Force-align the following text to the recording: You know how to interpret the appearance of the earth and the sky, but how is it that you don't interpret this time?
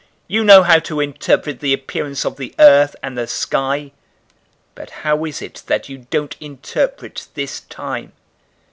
You 0.27 0.43
know 0.43 0.63
how 0.63 0.79
to 0.79 0.99
interpret 0.99 1.59
the 1.59 1.73
appearance 1.73 2.25
of 2.25 2.37
the 2.37 2.55
earth 2.57 2.95
and 3.03 3.15
the 3.15 3.27
sky, 3.27 3.91
but 4.73 4.89
how 5.05 5.25
is 5.25 5.43
it 5.43 5.61
that 5.67 5.89
you 5.89 6.07
don't 6.09 6.35
interpret 6.39 7.27
this 7.35 7.59
time? 7.59 8.11